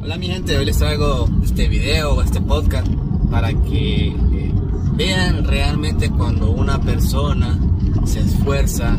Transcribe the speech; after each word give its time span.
Hola 0.00 0.16
mi 0.16 0.28
gente, 0.28 0.56
hoy 0.56 0.64
les 0.64 0.78
traigo 0.78 1.28
este 1.44 1.68
video, 1.68 2.22
este 2.22 2.40
podcast, 2.40 2.88
para 3.30 3.52
que 3.52 4.06
eh, 4.06 4.54
vean 4.94 5.44
realmente 5.44 6.08
cuando 6.08 6.52
una 6.52 6.80
persona 6.80 7.60
se 8.06 8.20
esfuerza, 8.20 8.96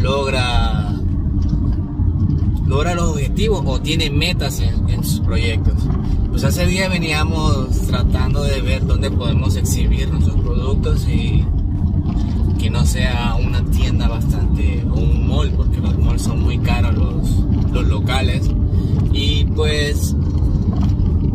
logra, 0.00 0.90
logra 2.66 2.94
los 2.94 3.10
objetivos 3.10 3.62
o 3.66 3.80
tiene 3.80 4.10
metas 4.10 4.60
en, 4.60 5.02
sus 5.04 5.20
proyectos. 5.20 5.74
Pues 6.30 6.44
hace 6.44 6.66
día 6.66 6.88
veníamos 6.88 7.68
tratando 7.88 8.42
de 8.42 8.60
ver 8.62 8.86
dónde 8.86 9.10
podemos 9.10 9.56
exhibir 9.56 10.08
nuestros 10.10 10.36
productos 10.40 11.06
y 11.08 11.44
que 12.58 12.70
no 12.70 12.86
sea 12.86 13.36
una 13.44 13.64
tienda 13.64 14.08
bastante 14.08 14.84
o 14.90 14.94
un 14.94 15.28
mall, 15.28 15.50
porque 15.50 15.78
los 15.80 15.98
malls 15.98 16.22
son 16.22 16.42
muy 16.42 16.58
caros 16.58 16.94
los, 16.94 17.72
los 17.72 17.86
locales. 17.88 18.48
Y 19.12 19.44
pues 19.44 20.14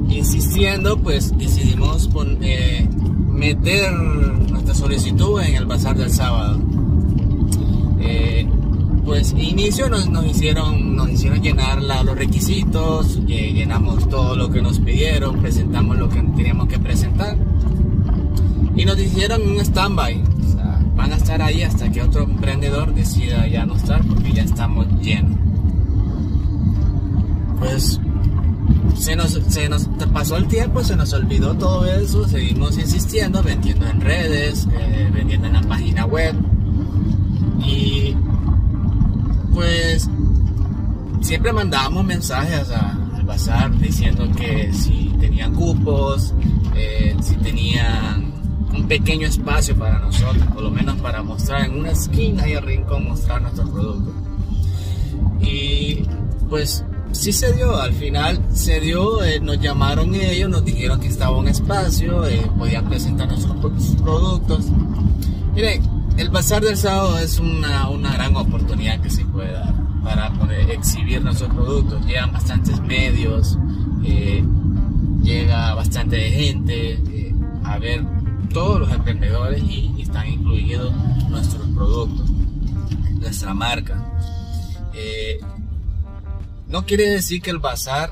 insistiendo, 0.10 0.98
pues 0.98 1.38
decidimos 1.38 2.08
pon- 2.08 2.38
eh, 2.42 2.90
meter 3.30 3.92
nuestra 3.94 4.74
solicitud 4.74 5.40
en 5.42 5.56
el 5.56 5.66
bazar 5.66 5.98
del 5.98 6.12
sábado. 6.12 6.60
Eh, 8.00 8.48
pues 9.08 9.32
inicio 9.32 9.88
nos, 9.88 10.10
nos 10.10 10.26
hicieron 10.26 10.98
nos 10.98 11.10
hicieron 11.10 11.42
llenar 11.42 11.82
los 11.82 12.16
requisitos, 12.18 13.26
llenamos 13.26 14.08
todo 14.10 14.36
lo 14.36 14.52
que 14.52 14.62
nos 14.62 14.80
pidieron, 14.80 15.42
presentamos 15.42 15.98
lo 15.98 16.10
que 16.10 16.22
teníamos 16.22 16.68
que 16.68 16.78
presentar 16.78 17.38
y 18.76 18.84
nos 18.84 19.00
hicieron 19.00 19.42
un 19.42 19.60
stand-by. 19.62 20.24
Van 20.98 21.14
a 21.14 21.16
estar 21.16 21.42
ahí 21.42 21.64
hasta 21.64 21.90
que 21.90 22.02
otro 22.02 22.24
emprendedor 22.24 22.94
decida 22.94 23.48
ya 23.48 23.66
no 23.66 23.76
estar 23.76 24.04
porque 24.04 24.34
ya 24.34 24.44
estamos 24.44 24.88
llenos. 25.02 25.38
Pues 27.60 28.02
se 28.98 29.16
nos, 29.16 29.40
se 29.48 29.70
nos 29.70 29.88
pasó 30.12 30.36
el 30.36 30.48
tiempo, 30.48 30.84
se 30.84 30.98
nos 30.98 31.14
olvidó 31.14 31.56
todo 31.56 31.86
eso, 31.86 32.28
seguimos 32.28 32.78
insistiendo, 32.78 33.42
vendiendo 33.42 33.88
en 33.88 34.02
redes, 34.02 34.68
eh, 34.78 35.10
vendiendo 35.14 35.48
en 35.48 35.54
la 35.54 35.62
página 35.62 36.06
web. 36.06 36.36
Y 37.66 37.97
pues 39.58 40.08
siempre 41.22 41.52
mandábamos 41.52 42.06
mensajes 42.06 42.70
al 42.70 43.24
bazar 43.26 43.76
diciendo 43.80 44.30
que 44.38 44.72
si 44.72 45.12
tenían 45.20 45.56
cupos, 45.56 46.36
eh, 46.76 47.16
si 47.24 47.38
tenían 47.38 48.34
un 48.72 48.88
pequeño 48.88 49.26
espacio 49.26 49.76
para 49.76 49.98
nosotros, 49.98 50.46
por 50.54 50.62
lo 50.62 50.70
menos 50.70 50.98
para 50.98 51.24
mostrar 51.24 51.66
en 51.66 51.80
una 51.80 51.90
esquina 51.90 52.48
y 52.48 52.52
el 52.52 52.62
rincón 52.62 53.06
mostrar 53.06 53.42
nuestros 53.42 53.68
productos. 53.72 54.14
Y 55.42 56.04
pues 56.50 56.86
sí 57.12 57.34
se 57.34 57.52
dio, 57.54 57.78
al 57.78 57.94
final 57.94 58.40
se 58.54 58.80
dio, 58.80 59.24
eh, 59.24 59.40
nos 59.40 59.60
llamaron 59.60 60.14
ellos, 60.14 60.52
nos 60.52 60.64
dijeron 60.64 61.00
que 61.00 61.08
estaba 61.08 61.36
un 61.36 61.48
espacio, 61.48 62.28
eh, 62.28 62.48
podían 62.60 62.88
presentar 62.88 63.28
nuestros 63.28 63.58
productos. 64.04 64.66
Miren, 65.56 65.97
el 66.18 66.30
bazar 66.30 66.64
del 66.64 66.76
sábado 66.76 67.20
es 67.20 67.40
una, 67.40 67.90
una 67.90 68.14
gran 68.14 68.36
oportunidad 68.36 69.00
que 69.02 69.10
se 69.10 69.24
puede 69.26 69.52
dar 69.52 69.74
para 70.04 70.34
poder 70.34 70.72
exhibir 70.72 71.22
nuestros 71.22 71.54
productos. 71.54 72.04
Llegan 72.06 72.32
bastantes 72.32 72.82
medios, 72.82 73.58
eh, 74.04 74.44
llega 75.22 75.76
bastante 75.76 76.18
gente 76.32 76.94
eh, 76.94 77.36
a 77.64 77.78
ver 77.78 78.04
todos 78.52 78.80
los 78.80 78.92
emprendedores 78.92 79.62
y, 79.64 79.94
están 80.02 80.28
incluidos 80.28 80.94
nuestros 81.30 81.68
productos, 81.76 82.30
nuestra 83.20 83.54
marca. 83.54 84.18
Eh, 84.94 85.40
no 86.68 86.86
quiere 86.86 87.10
decir 87.10 87.42
que 87.42 87.52
el 87.52 87.60
bazar 87.60 88.10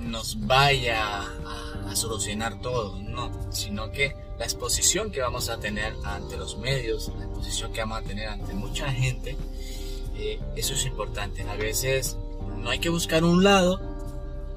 nos 0.00 0.46
vaya 0.46 1.20
a, 1.20 1.90
a 1.90 1.96
solucionar 1.96 2.60
todo, 2.60 3.00
no, 3.00 3.30
sino 3.52 3.90
que 3.92 4.25
la 4.38 4.44
exposición 4.44 5.10
que 5.10 5.20
vamos 5.20 5.48
a 5.48 5.58
tener 5.58 5.94
ante 6.04 6.36
los 6.36 6.58
medios, 6.58 7.10
la 7.18 7.24
exposición 7.24 7.72
que 7.72 7.80
vamos 7.80 7.98
a 7.98 8.02
tener 8.02 8.28
ante 8.28 8.54
mucha 8.54 8.90
gente, 8.92 9.36
eh, 10.16 10.40
eso 10.56 10.74
es 10.74 10.84
importante. 10.84 11.42
A 11.42 11.56
veces 11.56 12.16
no 12.58 12.70
hay 12.70 12.78
que 12.78 12.88
buscar 12.88 13.24
un 13.24 13.44
lado 13.44 13.80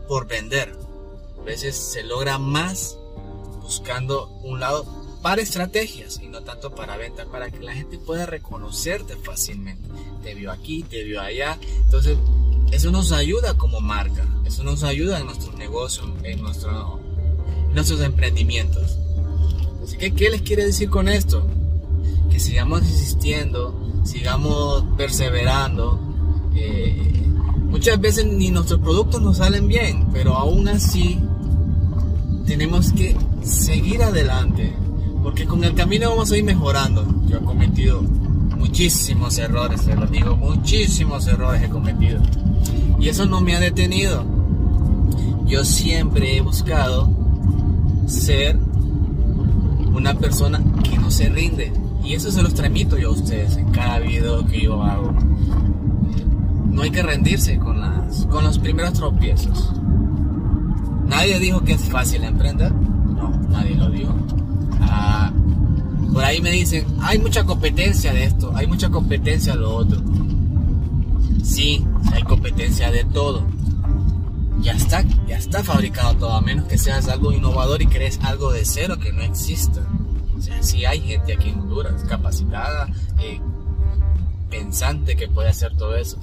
por 0.07 0.27
vender, 0.27 0.75
a 1.39 1.43
veces 1.43 1.75
se 1.75 2.03
logra 2.03 2.37
más 2.37 2.97
buscando 3.61 4.27
un 4.43 4.59
lado 4.59 4.85
para 5.21 5.41
estrategias 5.41 6.19
y 6.21 6.27
no 6.27 6.41
tanto 6.41 6.73
para 6.73 6.97
venta, 6.97 7.25
para 7.25 7.51
que 7.51 7.59
la 7.59 7.73
gente 7.73 7.97
pueda 7.97 8.25
reconocerte 8.25 9.15
fácilmente. 9.17 9.87
Te 10.23 10.33
vio 10.33 10.51
aquí, 10.51 10.83
te 10.83 11.03
vio 11.03 11.21
allá, 11.21 11.57
entonces 11.85 12.17
eso 12.71 12.91
nos 12.91 13.11
ayuda 13.11 13.55
como 13.57 13.79
marca, 13.79 14.25
eso 14.45 14.63
nos 14.63 14.83
ayuda 14.83 15.19
en 15.19 15.25
nuestros 15.25 15.55
negocios, 15.55 16.07
en, 16.23 16.39
en 16.39 16.41
nuestros 16.41 18.01
emprendimientos. 18.01 18.97
Así 19.89 19.97
que, 19.97 20.11
¿qué 20.11 20.29
les 20.29 20.43
quiere 20.43 20.67
decir 20.67 20.87
con 20.87 21.09
esto? 21.09 21.47
Que 22.29 22.39
sigamos 22.39 22.81
insistiendo, 22.83 23.73
sigamos 24.03 24.83
perseverando. 24.95 25.99
eh, 26.55 27.25
muchas 27.71 27.99
veces 27.99 28.27
ni 28.27 28.51
nuestros 28.51 28.81
productos 28.81 29.19
nos 29.19 29.37
salen 29.37 29.67
bien, 29.67 30.05
pero 30.13 30.35
aún 30.35 30.67
así 30.67 31.17
tenemos 32.45 32.93
que 32.93 33.17
seguir 33.41 34.03
adelante, 34.03 34.75
porque 35.23 35.47
con 35.47 35.63
el 35.63 35.73
camino 35.73 36.11
vamos 36.11 36.31
a 36.31 36.37
ir 36.37 36.43
mejorando. 36.43 37.03
Yo 37.27 37.37
he 37.37 37.43
cometido 37.43 38.03
muchísimos 38.03 39.39
errores, 39.39 39.81
te 39.81 39.95
lo 39.95 40.05
digo, 40.05 40.35
muchísimos 40.35 41.25
errores 41.25 41.63
he 41.63 41.69
cometido. 41.69 42.21
Y 42.99 43.09
eso 43.09 43.25
no 43.25 43.41
me 43.41 43.55
ha 43.55 43.59
detenido. 43.59 44.23
Yo 45.47 45.65
siempre 45.65 46.37
he 46.37 46.41
buscado 46.41 47.09
ser 48.05 48.68
una 49.93 50.13
persona 50.13 50.61
que 50.83 50.97
no 50.97 51.11
se 51.11 51.29
rinde. 51.29 51.71
Y 52.03 52.13
eso 52.13 52.31
se 52.31 52.41
los 52.41 52.53
transmito 52.53 52.97
yo 52.97 53.09
a 53.09 53.11
ustedes 53.11 53.57
en 53.57 53.71
cada 53.71 53.99
video 53.99 54.45
que 54.45 54.61
yo 54.61 54.81
hago. 54.83 55.13
No 56.71 56.81
hay 56.81 56.91
que 56.91 57.03
rendirse 57.03 57.57
con, 57.57 57.79
las, 57.81 58.25
con 58.27 58.43
los 58.43 58.57
primeros 58.59 58.93
tropiezos. 58.93 59.73
Nadie 61.07 61.39
dijo 61.39 61.63
que 61.63 61.73
es 61.73 61.83
fácil 61.83 62.23
emprender. 62.23 62.71
No, 62.73 63.29
nadie 63.49 63.75
lo 63.75 63.89
dijo. 63.89 64.15
Ah, 64.81 65.31
por 66.13 66.23
ahí 66.23 66.41
me 66.41 66.51
dicen, 66.51 66.85
hay 67.01 67.19
mucha 67.19 67.43
competencia 67.43 68.13
de 68.13 68.23
esto, 68.23 68.51
hay 68.55 68.67
mucha 68.67 68.89
competencia 68.89 69.53
de 69.53 69.59
lo 69.59 69.75
otro. 69.75 70.01
Sí, 71.43 71.85
hay 72.13 72.23
competencia 72.23 72.91
de 72.91 73.03
todo. 73.05 73.45
Ya 74.61 74.73
está, 74.73 75.03
ya 75.25 75.37
está 75.37 75.63
fabricado 75.63 76.15
todo, 76.15 76.33
a 76.33 76.41
menos 76.41 76.65
que 76.65 76.77
seas 76.77 77.07
algo 77.07 77.31
innovador 77.31 77.81
y 77.81 77.87
crees 77.87 78.19
algo 78.23 78.51
de 78.51 78.65
cero 78.65 78.99
que 78.99 79.13
no 79.13 79.21
exista. 79.21 79.81
O 80.37 80.41
sea, 80.41 80.61
sí 80.61 80.85
hay 80.85 81.01
gente 81.01 81.33
aquí 81.33 81.49
en 81.49 81.59
Honduras 81.59 82.03
capacitada, 82.03 82.87
eh, 83.19 83.39
pensante 84.49 85.15
que 85.15 85.27
puede 85.27 85.49
hacer 85.49 85.75
todo 85.77 85.95
eso. 85.95 86.17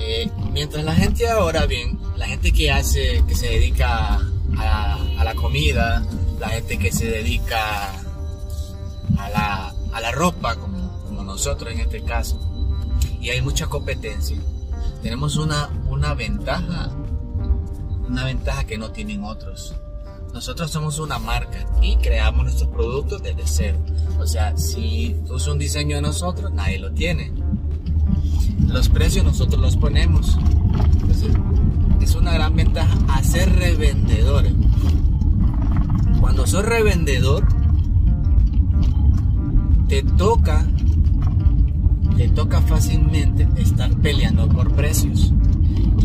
Eh, 0.00 0.30
mientras 0.52 0.84
la 0.84 0.94
gente 0.94 1.28
ahora 1.28 1.66
bien, 1.66 1.98
la 2.16 2.26
gente 2.26 2.52
que 2.52 2.70
hace, 2.70 3.24
que 3.26 3.34
se 3.34 3.46
dedica 3.46 4.20
a, 4.56 5.24
la 5.24 5.34
comida, 5.34 6.04
la 6.38 6.48
gente 6.48 6.78
que 6.78 6.92
se 6.92 7.06
dedica 7.06 7.90
a 9.18 9.30
la, 9.30 9.74
a 9.92 10.00
la 10.00 10.12
ropa, 10.12 10.54
como, 10.56 11.02
como 11.04 11.22
nosotros 11.24 11.72
en 11.72 11.80
este 11.80 12.02
caso, 12.02 12.40
y 13.20 13.30
hay 13.30 13.42
mucha 13.42 13.66
competencia, 13.66 14.36
tenemos 15.02 15.36
una, 15.36 15.68
una 15.88 16.14
ventaja, 16.14 16.90
una 18.08 18.24
ventaja 18.24 18.64
que 18.64 18.78
no 18.78 18.90
tienen 18.90 19.24
otros. 19.24 19.74
Nosotros 20.32 20.70
somos 20.70 20.98
una 20.98 21.18
marca 21.18 21.66
y 21.82 21.96
creamos 21.96 22.44
nuestros 22.44 22.68
productos 22.70 23.22
desde 23.22 23.42
cero. 23.46 23.78
O 24.18 24.26
sea, 24.26 24.56
si 24.56 25.16
usas 25.28 25.48
un 25.48 25.58
diseño 25.58 25.96
de 25.96 26.02
nosotros, 26.02 26.52
nadie 26.52 26.78
lo 26.78 26.92
tiene. 26.92 27.32
Los 28.66 28.88
precios 28.88 29.24
nosotros 29.24 29.60
los 29.60 29.76
ponemos. 29.76 30.36
Entonces, 31.00 31.32
es 32.00 32.14
una 32.14 32.32
gran 32.32 32.54
ventaja 32.54 32.96
hacer 33.08 33.54
revendedores. 33.56 34.52
Cuando 36.20 36.46
sos 36.46 36.64
revendedor, 36.64 37.46
te 39.88 40.02
toca, 40.02 40.66
te 42.16 42.28
toca 42.28 42.60
fácilmente 42.60 43.48
estar 43.56 43.90
peleando 43.96 44.48
por 44.48 44.72
precios. 44.74 45.32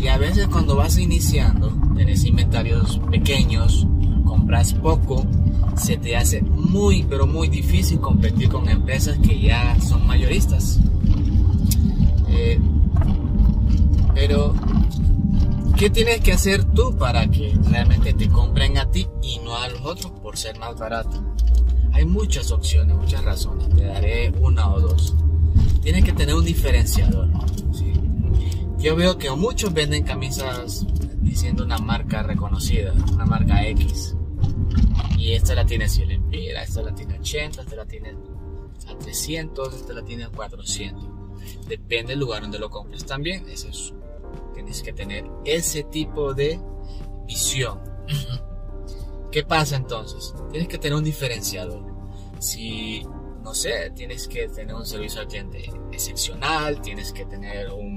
Y 0.04 0.08
a 0.08 0.18
veces 0.18 0.48
cuando 0.48 0.76
vas 0.76 0.98
iniciando, 0.98 1.72
tenés 1.96 2.26
inventarios 2.26 3.00
pequeños, 3.10 3.86
compras 4.26 4.74
poco, 4.74 5.24
se 5.78 5.96
te 5.96 6.14
hace 6.14 6.42
muy, 6.42 7.04
pero 7.04 7.26
muy 7.26 7.48
difícil 7.48 7.98
competir 8.00 8.50
con 8.50 8.68
empresas 8.68 9.16
que 9.16 9.40
ya 9.40 9.80
son 9.80 10.06
mayoristas. 10.06 10.78
Eh, 12.28 12.60
pero 14.14 14.54
¿qué 15.78 15.88
tienes 15.88 16.20
que 16.20 16.34
hacer 16.34 16.64
tú 16.64 16.94
para 16.98 17.26
que 17.28 17.58
realmente 17.70 18.12
te 18.12 18.28
compren 18.28 18.76
a 18.76 18.90
ti 18.90 19.06
y 19.22 19.38
no 19.38 19.56
a 19.56 19.68
los 19.68 19.80
otros 19.86 20.12
por 20.22 20.36
ser 20.36 20.58
más 20.58 20.78
barato? 20.78 21.18
Hay 21.94 22.04
muchas 22.04 22.50
opciones, 22.50 22.94
muchas 22.94 23.24
razones. 23.24 23.70
Te 23.70 23.84
daré 23.84 24.34
una 24.38 24.68
o 24.68 24.80
dos. 24.80 25.14
Tienes 25.80 26.04
que 26.04 26.12
tener 26.12 26.34
un 26.34 26.44
diferenciador. 26.44 27.26
Yo 28.84 28.94
veo 28.94 29.16
que 29.16 29.30
muchos 29.30 29.72
venden 29.72 30.02
camisas 30.02 30.84
diciendo 31.22 31.64
una 31.64 31.78
marca 31.78 32.22
reconocida, 32.22 32.92
una 33.14 33.24
marca 33.24 33.66
X. 33.68 34.14
Y 35.16 35.32
esta 35.32 35.54
la 35.54 35.64
tiene 35.64 35.88
100 35.88 36.08
lempiras, 36.08 36.68
esta 36.68 36.82
la 36.82 36.94
tiene 36.94 37.18
80, 37.18 37.62
esta 37.62 37.76
la 37.76 37.86
tiene 37.86 38.14
a 38.86 38.98
300, 38.98 39.74
esta 39.74 39.94
la 39.94 40.04
tiene 40.04 40.24
a 40.24 40.28
400. 40.28 41.02
Depende 41.66 42.10
del 42.12 42.20
lugar 42.20 42.42
donde 42.42 42.58
lo 42.58 42.68
compres 42.68 43.06
también, 43.06 43.48
es 43.48 43.64
eso. 43.64 43.94
Tienes 44.52 44.82
que 44.82 44.92
tener 44.92 45.30
ese 45.46 45.84
tipo 45.84 46.34
de 46.34 46.60
visión. 47.26 47.80
¿Qué 49.32 49.44
pasa 49.44 49.76
entonces? 49.76 50.34
Tienes 50.50 50.68
que 50.68 50.76
tener 50.76 50.98
un 50.98 51.04
diferenciador. 51.04 51.82
Si, 52.38 53.02
no 53.42 53.54
sé, 53.54 53.92
tienes 53.96 54.28
que 54.28 54.46
tener 54.48 54.74
un 54.74 54.84
servicio 54.84 55.22
al 55.22 55.28
cliente 55.28 55.70
excepcional, 55.90 56.82
tienes 56.82 57.14
que 57.14 57.24
tener 57.24 57.70
un, 57.72 57.93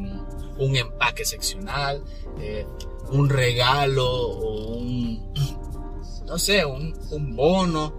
un 0.60 0.76
empaque 0.76 1.24
excepcional, 1.24 2.04
eh, 2.40 2.66
un 3.12 3.30
regalo 3.30 4.06
o 4.06 4.78
un, 4.78 5.34
no 6.26 6.38
sé, 6.38 6.66
un, 6.66 6.96
bono 7.36 7.94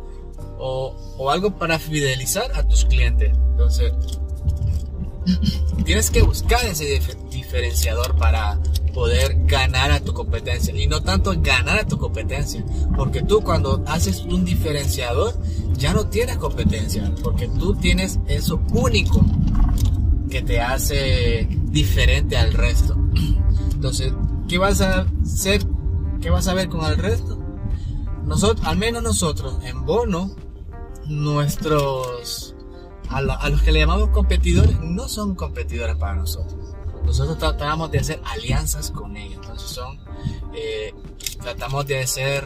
o, 0.59 1.31
algo 1.31 1.57
para 1.59 1.79
fidelizar 1.79 2.51
a 2.55 2.67
tus 2.67 2.85
clientes. 2.85 3.37
Entonces, 3.51 3.93
tienes 5.85 6.11
que 6.11 6.23
buscar 6.23 6.65
ese 6.65 7.01
diferenciador 7.31 8.17
para 8.17 8.61
poder 8.95 9.37
ganar 9.45 9.91
a 9.91 10.01
tu 10.01 10.13
competencia 10.13 10.75
y 10.75 10.87
no 10.87 11.03
tanto 11.03 11.33
ganar 11.41 11.79
a 11.79 11.87
tu 11.87 11.99
competencia 11.99 12.65
porque 12.97 13.23
tú 13.23 13.43
cuando 13.43 13.85
haces 13.87 14.21
un 14.23 14.45
diferenciador 14.45 15.35
ya 15.77 15.93
no 15.93 16.09
tienes 16.09 16.39
competencia 16.39 17.13
porque 17.23 17.47
tú 17.47 17.77
tienes 17.77 18.19
eso 18.27 18.61
único 18.73 19.25
que 20.31 20.43
te 20.43 20.61
hace 20.61 21.49
diferente 21.71 22.37
al 22.37 22.53
resto 22.53 22.97
entonces 23.73 24.13
¿qué 24.49 24.59
vas 24.59 24.81
a 24.81 25.07
hacer? 25.23 25.63
¿qué 26.21 26.31
vas 26.31 26.49
a 26.49 26.55
ver 26.55 26.69
con 26.69 26.85
el 26.85 26.97
resto? 26.97 27.39
nosotros 28.25 28.67
al 28.67 28.77
menos 28.77 29.03
nosotros 29.03 29.59
en 29.65 29.85
bono 29.85 30.35
nuestros 31.07 32.55
a, 33.11 33.21
los 33.23 33.63
que 33.63 33.73
le 33.73 33.81
llamamos 33.81 34.11
competidores 34.11 34.79
no 34.81 35.09
son 35.09 35.35
competidores 35.35 35.97
para 35.97 36.15
nosotros. 36.15 36.75
Nosotros 37.05 37.39
tratamos 37.39 37.91
de 37.91 37.99
hacer 37.99 38.21
alianzas 38.25 38.91
con 38.91 39.17
ellos. 39.17 39.41
Entonces 39.43 39.71
son, 39.71 39.99
eh, 40.55 40.95
tratamos 41.41 41.87
de 41.87 42.03
hacer 42.03 42.45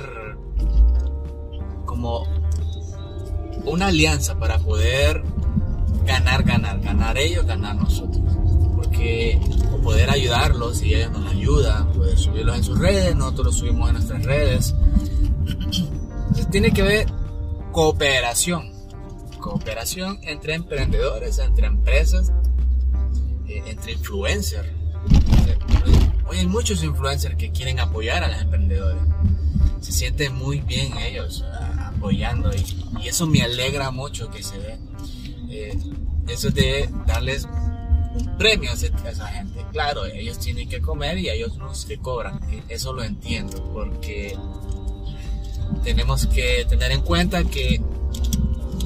como 1.84 2.26
una 3.64 3.88
alianza 3.88 4.38
para 4.38 4.58
poder 4.58 5.24
ganar, 6.04 6.44
ganar, 6.44 6.80
ganar 6.80 7.18
ellos, 7.18 7.44
ganar 7.44 7.76
nosotros. 7.76 8.31
Porque 8.92 9.40
poder 9.82 10.10
ayudarlos 10.10 10.82
y 10.82 10.94
ellos 10.94 11.12
nos 11.12 11.32
ayudan, 11.32 11.92
poder 11.92 12.18
subirlos 12.18 12.56
en 12.56 12.64
sus 12.64 12.78
redes, 12.78 13.16
nosotros 13.16 13.46
los 13.46 13.56
subimos 13.56 13.88
en 13.88 13.94
nuestras 13.94 14.22
redes. 14.24 14.74
Entonces 15.46 16.50
tiene 16.50 16.72
que 16.72 16.82
haber 16.82 17.06
cooperación 17.72 18.72
cooperación 19.42 20.20
entre 20.22 20.54
emprendedores, 20.54 21.38
entre 21.38 21.66
empresas, 21.66 22.32
eh, 23.48 23.62
entre 23.66 23.92
influencers. 23.92 24.68
Hoy 26.26 26.38
hay 26.38 26.46
muchos 26.46 26.82
influencers 26.84 27.36
que 27.36 27.50
quieren 27.50 27.80
apoyar 27.80 28.22
a 28.22 28.28
los 28.28 28.40
emprendedores. 28.40 29.02
Se 29.80 29.90
sienten 29.92 30.34
muy 30.34 30.60
bien 30.60 30.96
ellos 30.96 31.44
ah, 31.52 31.92
apoyando 31.94 32.50
y, 32.54 33.08
eso 33.08 33.26
me 33.26 33.42
alegra 33.42 33.90
mucho 33.90 34.30
que 34.30 34.42
se 34.42 34.56
ve. 34.58 34.78
Eh, 35.50 35.78
eso 36.28 36.50
de 36.50 36.88
darles 37.06 37.48
un 38.14 38.36
premio 38.36 38.70
a 38.70 38.74
esa 38.74 39.26
gente. 39.28 39.64
Claro, 39.72 40.04
ellos 40.06 40.38
tienen 40.38 40.68
que 40.68 40.80
comer 40.80 41.18
y 41.18 41.28
ellos 41.28 41.56
los 41.56 41.84
que 41.84 41.98
cobran. 41.98 42.40
E, 42.50 42.62
eso 42.68 42.92
lo 42.92 43.02
entiendo 43.02 43.62
porque 43.72 44.36
tenemos 45.84 46.26
que 46.26 46.66
tener 46.68 46.92
en 46.92 47.02
cuenta 47.02 47.44
que 47.44 47.80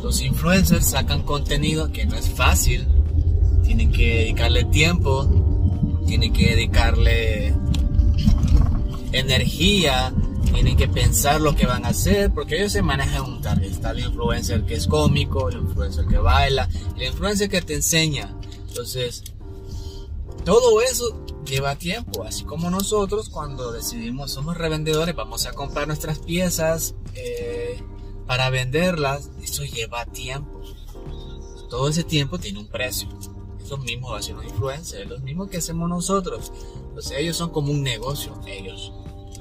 los 0.02 0.20
influencers 0.22 0.86
sacan 0.86 1.22
contenido 1.22 1.90
que 1.92 2.06
no 2.06 2.16
es 2.16 2.28
fácil. 2.28 2.86
Tienen 3.64 3.90
que 3.90 4.18
dedicarle 4.18 4.64
tiempo, 4.64 6.02
tienen 6.06 6.32
que 6.32 6.50
dedicarle 6.50 7.54
energía, 9.12 10.12
tienen 10.52 10.76
que 10.76 10.88
pensar 10.88 11.40
lo 11.40 11.54
que 11.54 11.66
van 11.66 11.84
a 11.84 11.88
hacer, 11.88 12.30
porque 12.32 12.56
ellos 12.56 12.72
se 12.72 12.82
manejan 12.82 13.22
un 13.24 13.40
target. 13.40 13.70
Está 13.70 13.90
el 13.90 14.00
influencer 14.00 14.64
que 14.64 14.74
es 14.74 14.86
cómico, 14.86 15.48
el 15.48 15.58
influencer 15.58 16.06
que 16.06 16.18
baila, 16.18 16.68
el 16.96 17.08
influencer 17.08 17.48
que 17.48 17.62
te 17.62 17.74
enseña. 17.74 18.35
Entonces, 18.76 19.24
todo 20.44 20.82
eso 20.82 21.24
lleva 21.46 21.76
tiempo, 21.76 22.24
así 22.24 22.44
como 22.44 22.68
nosotros 22.68 23.30
cuando 23.30 23.72
decidimos, 23.72 24.32
somos 24.32 24.58
revendedores, 24.58 25.16
vamos 25.16 25.46
a 25.46 25.54
comprar 25.54 25.86
nuestras 25.86 26.18
piezas. 26.18 26.94
Eh, 27.14 27.82
para 28.26 28.50
venderlas, 28.50 29.30
eso 29.42 29.64
lleva 29.64 30.04
tiempo. 30.04 30.60
Todo 31.70 31.88
ese 31.88 32.04
tiempo 32.04 32.38
tiene 32.38 32.58
un 32.58 32.68
precio. 32.68 33.08
Es 33.58 33.70
lo 33.70 33.78
mismo 33.78 34.14
hacen 34.14 34.36
los 34.36 34.44
influencers, 34.44 35.04
es 35.04 35.08
lo 35.08 35.18
mismo 35.20 35.48
que 35.48 35.56
hacemos 35.56 35.88
nosotros. 35.88 36.52
Entonces 36.88 37.16
ellos 37.16 37.38
son 37.38 37.48
como 37.48 37.72
un 37.72 37.82
negocio, 37.82 38.38
ellos. 38.46 38.92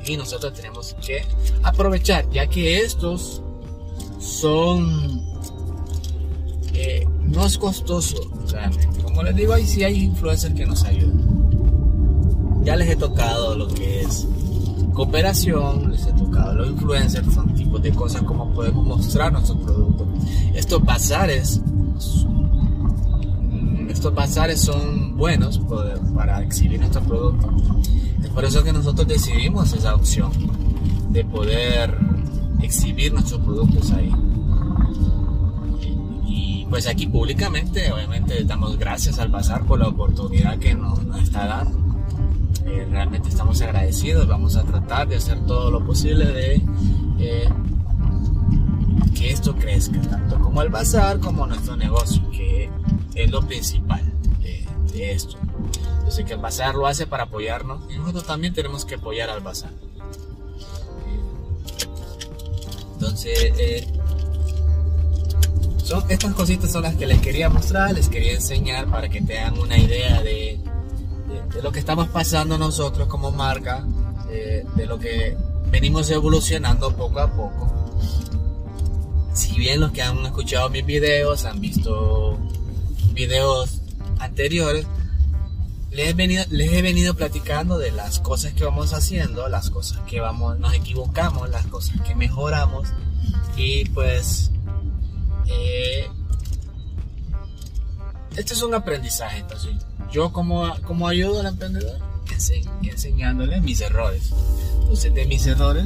Y 0.05 0.15
nosotros 0.15 0.53
tenemos 0.53 0.95
que 1.05 1.25
aprovechar, 1.61 2.29
ya 2.29 2.47
que 2.47 2.79
estos 2.79 3.41
son... 4.17 5.25
Eh, 6.73 7.05
no 7.27 7.45
es 7.45 7.57
costoso 7.57 8.17
realmente. 8.51 9.01
Como 9.01 9.23
les 9.23 9.35
digo, 9.35 9.53
ahí 9.53 9.65
sí 9.65 9.83
hay 9.83 10.03
influencers 10.03 10.53
que 10.53 10.65
nos 10.65 10.83
ayudan. 10.83 12.63
Ya 12.63 12.75
les 12.75 12.89
he 12.89 12.95
tocado 12.95 13.55
lo 13.55 13.67
que 13.67 14.01
es 14.01 14.27
cooperación, 14.93 15.91
les 15.91 16.07
he 16.07 16.13
tocado 16.13 16.55
los 16.55 16.69
influencers, 16.69 17.33
son 17.33 17.53
tipos 17.53 17.81
de 17.81 17.91
cosas 17.91 18.23
como 18.23 18.51
podemos 18.53 18.85
mostrar 18.85 19.31
nuestro 19.31 19.59
producto. 19.59 20.07
Estos 20.53 20.83
bazares, 20.83 21.61
estos 23.89 24.15
bazares 24.15 24.61
son 24.61 25.15
buenos 25.17 25.59
para 26.15 26.41
exhibir 26.41 26.79
nuestro 26.79 27.01
producto. 27.01 27.53
Es 28.23 28.29
por 28.29 28.45
eso 28.45 28.63
que 28.63 28.73
nosotros 28.73 29.07
decidimos 29.07 29.73
esa 29.73 29.93
opción 29.93 30.31
de 31.09 31.23
poder 31.25 31.97
exhibir 32.61 33.13
nuestros 33.13 33.41
productos 33.41 33.91
ahí. 33.91 34.11
Pues 36.69 36.87
aquí 36.87 37.07
públicamente, 37.07 37.91
obviamente, 37.91 38.43
damos 38.43 38.77
gracias 38.77 39.19
al 39.19 39.29
bazar 39.29 39.65
por 39.65 39.79
la 39.79 39.87
oportunidad 39.87 40.57
que 40.57 40.75
nos 40.75 40.99
está 41.21 41.45
dando 41.45 41.85
eh, 42.65 42.87
realmente 42.89 43.29
estamos 43.29 43.61
agradecidos. 43.61 44.27
Vamos 44.27 44.55
a 44.55 44.63
tratar 44.63 45.07
de 45.07 45.17
hacer 45.17 45.39
todo 45.45 45.69
lo 45.69 45.85
posible 45.85 46.25
de 46.25 46.61
eh, 47.19 47.49
que 49.13 49.29
esto 49.29 49.55
crezca, 49.55 50.01
tanto 50.01 50.39
como 50.39 50.61
el 50.61 50.69
bazar 50.69 51.19
como 51.19 51.45
nuestro 51.45 51.75
negocio, 51.75 52.21
que 52.31 52.69
es 53.13 53.31
lo 53.31 53.41
principal 53.41 54.01
de, 54.41 55.11
esto. 55.11 55.37
Yo 56.05 56.11
sé 56.11 56.23
que 56.23 56.33
el 56.33 56.39
bazar 56.39 56.75
lo 56.75 56.87
hace 56.87 57.05
para 57.05 57.23
apoyarnos 57.23 57.81
y 57.91 57.97
nosotros 57.97 58.25
también 58.25 58.53
tenemos 58.53 58.85
que 58.85 58.95
apoyar 58.95 59.29
al 59.29 59.41
bazar. 59.41 59.71
Entonces, 62.93 63.53
eh, 63.59 63.87
son, 65.85 66.03
estas 66.09 66.33
cositas 66.33 66.71
son 66.71 66.83
las 66.83 66.95
que 66.95 67.05
les 67.05 67.19
quería 67.21 67.49
mostrar, 67.49 67.93
les 67.93 68.09
quería 68.09 68.33
enseñar 68.33 68.87
para 68.87 69.09
que 69.09 69.21
tengan 69.21 69.57
una 69.59 69.77
idea 69.77 70.21
de 70.21 70.59
de 71.53 71.61
lo 71.61 71.71
que 71.71 71.79
estamos 71.79 72.09
pasando 72.09 72.57
nosotros 72.57 73.07
como 73.07 73.31
marca, 73.31 73.85
eh, 74.29 74.65
de 74.75 74.85
lo 74.85 74.99
que 74.99 75.37
venimos 75.71 76.09
evolucionando 76.09 76.95
poco 76.95 77.19
a 77.19 77.31
poco. 77.31 77.71
Si 79.33 79.57
bien 79.57 79.79
los 79.79 79.91
que 79.91 80.01
han 80.01 80.25
escuchado 80.25 80.69
mis 80.69 80.85
videos, 80.85 81.45
han 81.45 81.59
visto 81.59 82.37
videos 83.13 83.81
anteriores, 84.19 84.85
les 85.91 86.09
he, 86.09 86.13
venido, 86.13 86.43
les 86.49 86.73
he 86.73 86.81
venido 86.81 87.15
platicando 87.15 87.77
de 87.77 87.91
las 87.91 88.19
cosas 88.19 88.53
que 88.53 88.65
vamos 88.65 88.93
haciendo, 88.93 89.47
las 89.47 89.69
cosas 89.69 89.99
que 90.07 90.19
vamos, 90.19 90.59
nos 90.59 90.73
equivocamos, 90.73 91.49
las 91.49 91.65
cosas 91.67 92.01
que 92.01 92.15
mejoramos 92.15 92.89
y 93.55 93.85
pues 93.85 94.51
eh, 95.47 96.07
este 98.35 98.53
es 98.53 98.63
un 98.63 98.73
aprendizaje, 98.73 99.39
entonces 99.39 99.75
yo 100.11 100.31
como, 100.31 100.73
como 100.83 101.07
ayudo 101.07 101.39
al 101.39 101.47
emprendedor, 101.47 101.99
enseñándole 102.83 103.61
mis 103.61 103.81
errores. 103.81 104.31
Entonces 104.81 105.13
de 105.13 105.25
mis 105.25 105.45
errores 105.47 105.85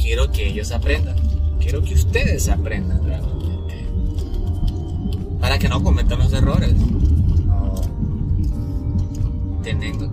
quiero 0.00 0.30
que 0.30 0.48
ellos 0.48 0.70
aprendan, 0.72 1.16
quiero 1.60 1.82
que 1.82 1.94
ustedes 1.94 2.48
aprendan 2.48 3.04
realmente, 3.04 3.88
para 5.40 5.58
que 5.58 5.68
no 5.68 5.82
cometan 5.82 6.18
los 6.18 6.32
errores. 6.32 6.74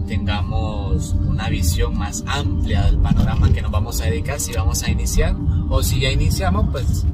tengamos 0.08 1.14
una 1.28 1.50
visión 1.50 1.98
más 1.98 2.24
amplia 2.28 2.84
del 2.84 2.98
panorama 2.98 3.52
que 3.52 3.62
nos 3.62 3.72
vamos 3.72 4.02
a 4.02 4.06
dedicar 4.06 4.40
si 4.40 4.54
vamos 4.54 4.84
a 4.84 4.90
iniciar 4.90 5.36
o 5.70 5.82
si 5.82 6.02
ya 6.02 6.12
iniciamos 6.12 6.68
pues 6.72 7.06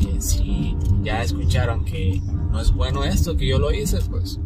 eh, 0.00 0.16
si 0.20 0.76
ya 1.02 1.22
escucharon 1.22 1.84
que 1.84 2.20
no 2.50 2.60
es 2.60 2.72
bueno 2.72 3.04
esto 3.04 3.36
que 3.36 3.46
yo 3.46 3.58
lo 3.58 3.72
hice 3.72 3.98
pues. 4.10 4.38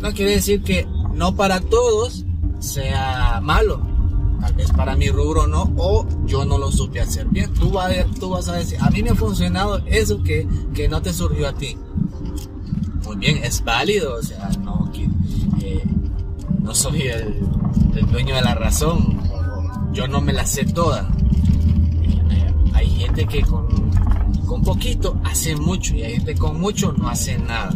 No 0.00 0.12
quiere 0.12 0.32
decir 0.32 0.62
que 0.62 0.86
no 1.14 1.34
para 1.34 1.60
todos 1.60 2.24
sea 2.58 3.40
malo. 3.42 3.80
Tal 4.40 4.54
vez 4.54 4.70
para 4.70 4.94
mi 4.94 5.08
rubro 5.08 5.48
no 5.48 5.72
o 5.76 6.06
yo 6.26 6.44
no 6.44 6.58
lo 6.58 6.70
supe 6.70 7.00
hacer 7.00 7.26
bien. 7.26 7.52
Tú, 7.54 7.70
vas 7.70 7.92
a, 7.92 8.04
tú 8.20 8.30
vas 8.30 8.48
a 8.48 8.54
decir 8.54 8.78
a 8.80 8.90
mí 8.90 9.02
me 9.02 9.10
ha 9.10 9.14
funcionado 9.14 9.78
eso 9.86 10.22
que, 10.22 10.46
que 10.74 10.88
no 10.88 11.02
te 11.02 11.12
surgió 11.12 11.48
a 11.48 11.52
ti 11.52 11.76
muy 13.04 13.16
bien 13.16 13.42
es 13.42 13.64
válido 13.64 14.16
o 14.16 14.22
sea 14.22 14.50
no 14.62 14.78
eh, 15.62 15.82
no 16.62 16.74
soy 16.74 17.02
el, 17.02 17.34
dueño 18.10 18.34
de 18.34 18.42
la 18.42 18.54
razón, 18.54 19.20
yo 19.92 20.06
no 20.06 20.20
me 20.20 20.32
la 20.32 20.46
sé 20.46 20.64
toda. 20.64 21.08
Eh, 22.30 22.52
hay 22.74 22.90
gente 22.90 23.26
que 23.26 23.42
con, 23.42 23.87
con 24.48 24.62
poquito 24.62 25.20
hace 25.24 25.54
mucho 25.54 25.94
y 25.94 26.02
hay 26.02 26.14
gente 26.14 26.34
con 26.34 26.60
mucho 26.60 26.92
no 26.92 27.08
hace 27.08 27.38
nada. 27.38 27.72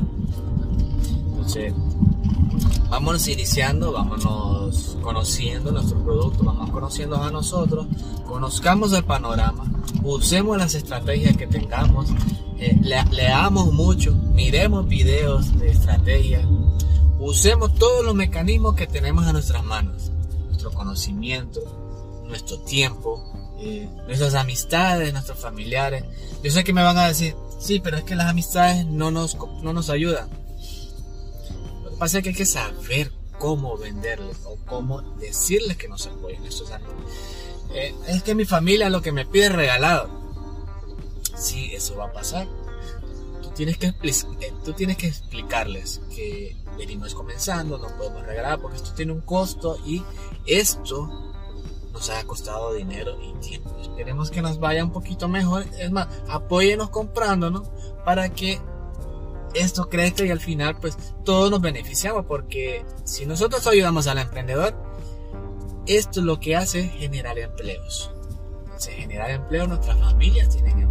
Entonces, 1.31 1.73
vámonos 2.91 3.29
iniciando, 3.29 3.93
vámonos 3.93 4.97
conociendo 5.03 5.71
nuestro 5.71 6.03
producto, 6.03 6.43
vamos 6.43 6.71
conociendo 6.71 7.23
a 7.23 7.31
nosotros, 7.31 7.87
conozcamos 8.27 8.93
el 8.93 9.05
panorama, 9.05 9.65
usemos 10.03 10.57
las 10.57 10.75
estrategias 10.75 11.37
que 11.37 11.47
tengamos, 11.47 12.09
eh, 12.59 12.77
leamos 13.11 13.73
mucho, 13.73 14.15
miremos 14.35 14.89
videos 14.89 15.57
de 15.59 15.71
estrategia, 15.71 16.45
Usemos 17.25 17.73
todos 17.77 18.05
los 18.05 18.17
mecanismos 18.17 18.75
que 18.75 18.89
tenemos 18.89 19.25
a 19.29 19.33
nuestras 19.33 19.63
manos. 19.63 20.11
Nuestro 20.49 20.73
conocimiento, 20.73 21.61
nuestro 22.27 22.59
tiempo, 22.59 23.23
eh, 23.59 23.89
nuestras 24.07 24.35
amistades, 24.35 25.13
nuestros 25.13 25.39
familiares. 25.39 26.05
Yo 26.43 26.51
sé 26.51 26.65
que 26.65 26.73
me 26.73 26.83
van 26.83 26.99
a 26.99 27.09
decir, 27.09 27.37
sí, 27.61 27.81
pero 27.81 27.99
es 27.99 28.05
que 28.05 28.17
las 28.17 28.29
amistades 28.29 28.87
no 28.87 29.11
nos, 29.11 29.37
no 29.63 29.73
nos 29.73 29.91
ayudan. 29.91 30.29
Lo 31.85 31.91
que 31.91 31.97
pasa 31.97 32.19
es 32.19 32.23
que 32.23 32.31
hay 32.31 32.35
que 32.35 32.47
saber 32.47 33.13
cómo 33.39 33.77
venderles 33.77 34.39
o 34.45 34.57
cómo 34.67 35.03
decirles 35.19 35.77
que 35.77 35.89
nos 35.89 36.07
apoyen. 36.07 36.45
Eso 36.45 36.65
es, 36.65 36.71
eh, 37.75 37.95
es 38.09 38.23
que 38.23 38.35
mi 38.35 38.45
familia 38.45 38.91
lo 38.91 39.03
que 39.03 39.13
me 39.13 39.27
pide 39.27 39.47
es 39.47 39.53
regalado. 39.53 40.09
Sí, 41.37 41.71
eso 41.73 41.97
va 41.97 42.07
a 42.07 42.13
pasar. 42.13 42.47
Tú 43.43 43.51
tienes 43.51 43.79
que, 43.79 43.89
eh, 43.89 44.53
tú 44.65 44.73
tienes 44.73 44.97
que 44.97 45.09
explicarles 45.09 46.01
que 46.15 46.57
venimos 46.79 47.15
comenzando, 47.15 47.79
no 47.79 47.89
podemos 47.97 48.25
regalar 48.25 48.61
porque 48.61 48.77
esto 48.77 48.93
tiene 48.95 49.13
un 49.13 49.21
costo 49.21 49.79
y 49.85 50.03
esto 50.47 51.32
nos 52.03 52.11
ha 52.11 52.25
costado 52.25 52.73
dinero 52.73 53.17
y 53.23 53.33
tiempo. 53.35 53.77
Esperemos 53.81 54.33
que 54.33 54.43
nos 54.43 54.59
vaya 54.59 54.83
un 54.83 54.91
poquito 54.91 55.29
mejor. 55.29 55.65
Es 55.79 55.93
más, 55.93 56.09
apóyenos 56.29 56.91
comprándonos 56.91 57.69
para 58.05 58.29
que 58.31 58.61
esto 59.55 59.89
crezca 59.89 60.25
y 60.25 60.31
al 60.31 60.41
final 60.41 60.79
pues 60.81 60.97
todos 61.25 61.51
nos 61.51 61.61
beneficiamos 61.61 62.25
porque 62.27 62.85
si 63.05 63.25
nosotros 63.25 63.65
ayudamos 63.69 64.09
al 64.09 64.19
emprendedor, 64.19 64.75
esto 65.87 66.23
lo 66.23 66.41
que 66.41 66.57
hace 66.57 66.81
es 66.81 66.93
generar 66.93 67.39
empleos. 67.39 68.11
Entonces, 68.65 68.95
generar 68.95 69.31
empleo, 69.31 69.69
nuestras 69.69 69.97
familias 70.01 70.49
tienen, 70.49 70.91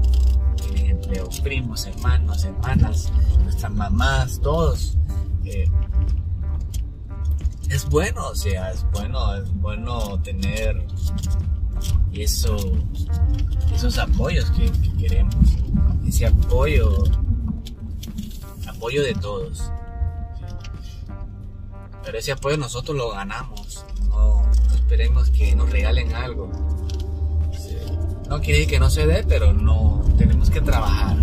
tienen 0.55 0.91
empleos, 0.91 1.41
primos, 1.41 1.87
hermanos, 1.87 2.45
hermanas, 2.45 3.11
nuestras 3.43 3.71
mamás, 3.73 4.39
todos 4.39 4.97
eh, 5.43 5.65
es 7.71 7.87
bueno, 7.89 8.27
o 8.27 8.35
sea, 8.35 8.71
es 8.71 8.85
bueno, 8.91 9.33
es 9.35 9.49
bueno 9.53 10.21
tener 10.21 10.85
eso, 12.11 12.57
esos 13.73 13.97
apoyos 13.97 14.51
que, 14.51 14.69
queremos, 14.99 15.35
ese 16.05 16.27
apoyo, 16.27 17.03
apoyo 18.67 19.03
de 19.03 19.13
todos. 19.13 19.71
Pero 22.03 22.17
ese 22.17 22.33
apoyo 22.33 22.57
nosotros 22.57 22.97
lo 22.97 23.11
ganamos, 23.11 23.85
no, 24.09 24.43
esperemos 24.73 25.29
que 25.29 25.55
nos 25.55 25.69
regalen 25.69 26.13
algo. 26.13 26.51
No 28.29 28.39
quiere 28.39 28.59
decir 28.59 28.69
que 28.69 28.79
no 28.79 28.89
se 28.89 29.05
dé, 29.05 29.23
pero 29.27 29.53
no 29.53 30.03
tenemos 30.17 30.49
que 30.49 30.61
trabajar. 30.61 31.17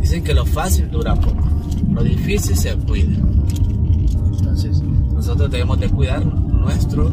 Dicen 0.00 0.24
que 0.24 0.34
lo 0.34 0.44
fácil 0.44 0.90
dura 0.90 1.14
poco, 1.14 1.44
lo 1.92 2.02
difícil 2.02 2.56
se 2.56 2.76
cuida 2.76 3.16
nosotros 5.28 5.50
debemos 5.50 5.78
de 5.78 5.90
cuidar 5.90 6.24
nuestro 6.24 7.12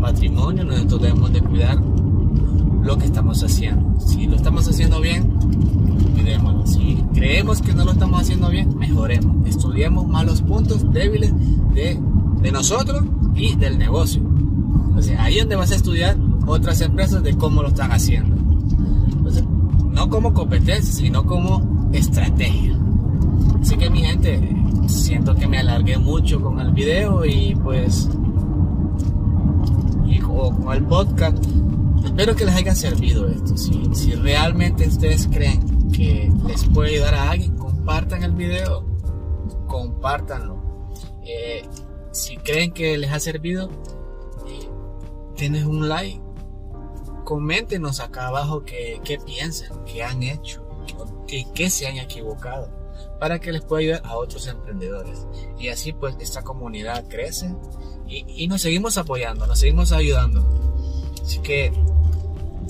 patrimonio, 0.00 0.62
nosotros 0.62 1.02
debemos 1.02 1.32
de 1.32 1.40
cuidar 1.40 1.78
lo 1.78 2.96
que 2.96 3.06
estamos 3.06 3.42
haciendo. 3.42 4.00
Si 4.00 4.28
lo 4.28 4.36
estamos 4.36 4.68
haciendo 4.68 5.00
bien, 5.00 5.32
cuidémoslo. 6.14 6.64
Si 6.64 7.04
creemos 7.12 7.60
que 7.60 7.74
no 7.74 7.84
lo 7.84 7.90
estamos 7.90 8.20
haciendo 8.20 8.50
bien, 8.50 8.78
mejoremos. 8.78 9.48
Estudiemos 9.48 10.06
más 10.06 10.26
los 10.26 10.42
puntos 10.42 10.92
débiles 10.92 11.32
de, 11.74 12.00
de 12.40 12.52
nosotros 12.52 13.02
y 13.34 13.56
del 13.56 13.78
negocio. 13.78 14.22
Entonces, 14.86 15.18
ahí 15.18 15.38
es 15.38 15.40
donde 15.40 15.56
vas 15.56 15.72
a 15.72 15.74
estudiar 15.74 16.16
otras 16.46 16.80
empresas 16.82 17.20
de 17.24 17.36
cómo 17.36 17.62
lo 17.62 17.68
están 17.68 17.90
haciendo. 17.90 18.36
No 19.90 20.08
como 20.08 20.32
competencia, 20.34 20.94
sino 20.94 21.26
como 21.26 21.90
estrategia. 21.92 22.79
Así 23.60 23.76
que 23.76 23.90
mi 23.90 24.02
gente, 24.02 24.40
siento 24.88 25.34
que 25.34 25.46
me 25.46 25.58
alargué 25.58 25.98
mucho 25.98 26.40
con 26.40 26.60
el 26.60 26.72
video 26.72 27.24
y 27.24 27.54
pues 27.56 28.08
y 30.06 30.18
con 30.18 30.72
el 30.72 30.84
podcast. 30.84 31.36
Espero 32.04 32.34
que 32.34 32.46
les 32.46 32.54
haya 32.54 32.74
servido 32.74 33.28
esto. 33.28 33.56
Si, 33.56 34.12
realmente 34.14 34.88
ustedes 34.88 35.28
creen 35.28 35.90
que 35.92 36.32
les 36.46 36.64
puede 36.66 36.94
ayudar 36.94 37.14
a 37.14 37.30
alguien 37.30 37.56
compartan 37.56 38.22
el 38.22 38.32
video 38.32 38.84
compártanlo. 39.66 40.58
Eh, 41.22 41.62
si 42.12 42.38
creen 42.38 42.72
que 42.72 42.96
les 42.96 43.12
ha 43.12 43.20
servido 43.20 43.68
eh, 44.46 44.68
tienes 45.36 45.66
un 45.66 45.88
like. 45.88 46.20
Coméntenos 47.24 48.00
acá 48.00 48.26
abajo 48.26 48.64
qué, 48.64 49.00
piensan 49.24 49.84
qué 49.84 50.02
han 50.02 50.22
hecho 50.22 50.66
qué 51.28 51.70
se 51.70 51.86
han 51.86 51.98
equivocado 51.98 52.79
para 53.18 53.38
que 53.38 53.52
les 53.52 53.62
pueda 53.62 53.80
ayudar 53.80 54.02
a 54.04 54.16
otros 54.16 54.46
emprendedores. 54.46 55.26
Y 55.58 55.68
así 55.68 55.92
pues 55.92 56.16
esta 56.20 56.42
comunidad 56.42 57.06
crece 57.08 57.54
y, 58.08 58.48
nos 58.48 58.62
seguimos 58.62 58.98
apoyando, 58.98 59.46
nos 59.46 59.58
seguimos 59.60 59.92
ayudando. 59.92 60.44
Así 61.22 61.38
que 61.40 61.72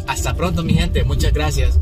hasta 0.07 0.35
pronto 0.35 0.63
mi 0.63 0.75
gente, 0.75 1.05
muchas 1.05 1.33
gracias. 1.33 1.79